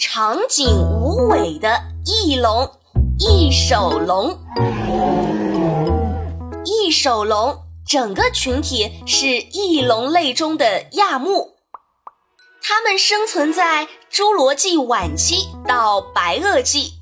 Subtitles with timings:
[0.00, 2.70] 长颈无尾的翼龙——
[3.18, 4.38] 翼手龙。
[6.64, 11.56] 翼手龙整个群体是翼龙类中的亚目。
[12.62, 16.92] 它们生存在侏罗纪晚期到白垩纪，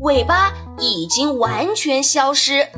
[0.00, 2.68] 尾巴已经完全消失，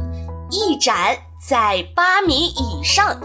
[0.50, 1.16] 翼展
[1.48, 3.18] 在八米以上，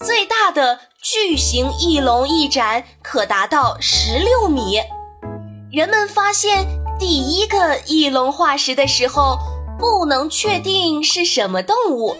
[0.00, 4.80] 最大的巨型翼龙翼展可达到十六米。
[5.72, 6.66] 人们发现
[6.98, 9.36] 第一个翼龙化石的时候，
[9.78, 12.16] 不能确定是什么动物，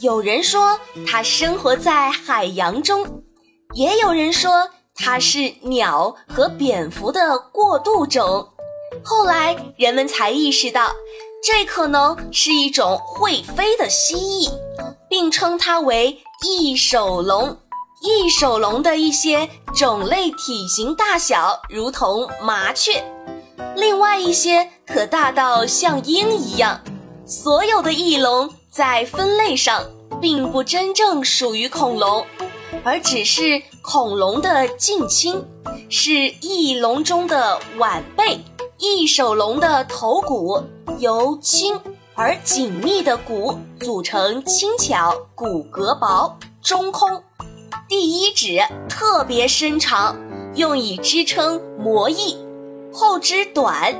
[0.00, 3.22] 有人说它生活在海洋中，
[3.74, 4.68] 也有人说。
[4.94, 8.46] 它是鸟和蝙蝠的过渡种，
[9.02, 10.92] 后来人们才意识到，
[11.42, 14.52] 这可能是一种会飞的蜥蜴，
[15.08, 17.56] 并称它为翼手龙。
[18.02, 23.04] 翼手龙的一些种类体型大小如同麻雀，
[23.76, 26.80] 另外一些可大到像鹰一样。
[27.24, 29.84] 所有的翼龙在分类上
[30.20, 32.26] 并不真正属于恐龙。
[32.82, 35.44] 而只是恐龙的近亲，
[35.88, 38.40] 是翼龙中的晚辈。
[38.78, 40.60] 翼手龙的头骨
[40.98, 41.80] 由轻
[42.14, 47.22] 而紧密的骨组成，轻巧、骨骼薄、中空。
[47.92, 50.16] 第一指特别伸长，
[50.54, 52.38] 用以支撑魔翼；
[52.90, 53.94] 后肢短，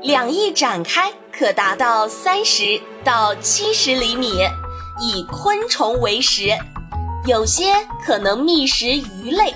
[0.00, 4.28] 两翼展开可达到三十到七十厘米，
[5.00, 6.56] 以昆虫为食。
[7.26, 7.64] 有些
[8.06, 9.52] 可能觅食鱼类，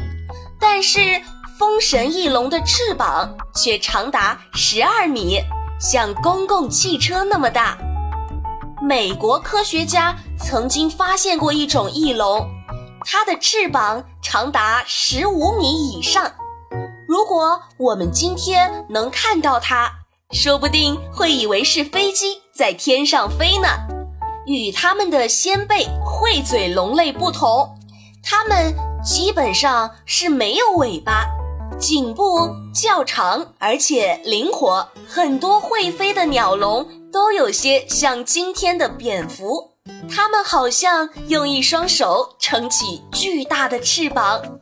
[0.58, 0.98] 但是
[1.56, 5.38] 风神翼龙的翅膀却长达十二米，
[5.78, 7.78] 像公共汽车那么大。
[8.82, 12.44] 美国科学家曾经发现过一种翼龙，
[13.09, 16.33] 它的翅膀长达十五米以上。
[17.06, 19.89] 如果我们今天能看到它，
[20.33, 23.69] 说不定会以为是飞机在天上飞呢。
[24.44, 27.78] 与它们的先辈喙嘴龙类不同，
[28.25, 28.75] 它们
[29.05, 31.27] 基本上是没有尾巴，
[31.78, 34.88] 颈部较长而且灵活。
[35.06, 39.75] 很多会飞的鸟龙都有些像今天的蝙蝠，
[40.08, 44.60] 它们好像用一双手撑起巨大的翅膀，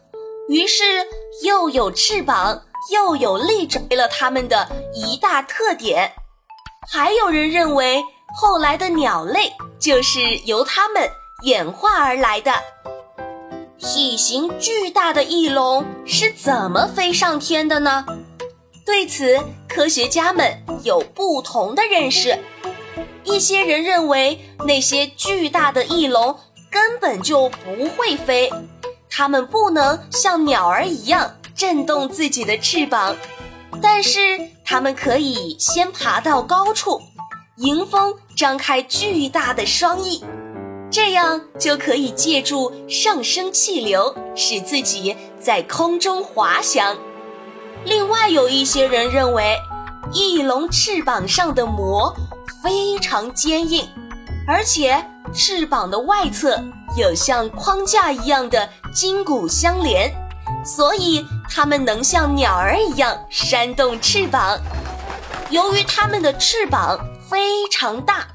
[0.49, 0.83] 于是
[1.43, 2.63] 又有翅膀
[2.93, 6.13] 又有利爪，为了它们的一大特点。
[6.89, 8.05] 还有人认为。
[8.37, 11.09] 后来的鸟类就是由它们
[11.45, 12.53] 演化而来的。
[13.79, 18.05] 体型巨大的翼龙是怎么飞上天的呢？
[18.85, 22.37] 对此，科学家们有不同的认识。
[23.23, 26.37] 一些人认为那些巨大的翼龙
[26.71, 28.51] 根本就不会飞，
[29.09, 33.17] 它们不能像鸟儿一样振动自己的翅膀，
[33.81, 34.19] 但是
[34.65, 37.01] 它们可以先爬到高处。
[37.59, 40.25] 迎风张开巨大的双翼，
[40.91, 46.97] 这样就可以借助上升气流使自己在空中滑翔。
[47.85, 49.57] 另外，有一些人认为，
[50.13, 52.13] 翼龙翅膀上的膜
[52.61, 53.89] 非常坚硬，
[54.47, 56.63] 而且翅膀的外侧
[56.97, 60.13] 有像框架一样的筋骨相连，
[60.65, 64.59] 所以它们能像鸟儿一样扇动翅膀。
[65.51, 66.99] 由于它们的翅膀。
[67.27, 68.29] 非常大，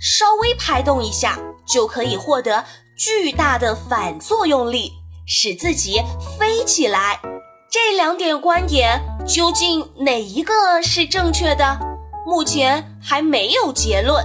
[0.00, 1.36] 稍微拍动一下
[1.66, 2.64] 就可以获得
[2.96, 4.92] 巨大的反作用力，
[5.26, 6.00] 使自己
[6.38, 7.20] 飞起来。
[7.68, 11.78] 这两点观点究竟哪一个是正确的？
[12.24, 14.24] 目前还没有结论。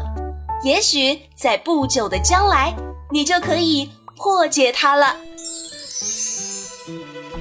[0.63, 2.73] 也许在不久的将来，
[3.11, 5.17] 你就可以破解它了。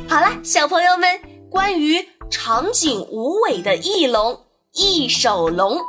[0.09, 1.21] 好了，小朋友们，
[1.51, 5.81] 关于长颈无尾的翼龙——翼手龙。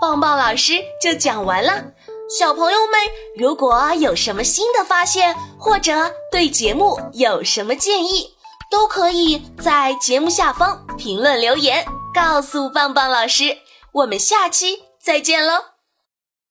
[0.00, 1.92] 棒棒老师就讲完了，
[2.28, 2.98] 小朋友们
[3.36, 8.34] 如果有什么新的发现，或者对节目有什么建议，
[8.70, 13.58] 都可以在节目下方评论留言，告诉棒棒老师。
[13.92, 15.69] 我们下期再见喽！